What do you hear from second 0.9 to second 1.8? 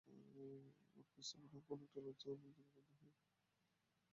প্রস্রাবের রঙ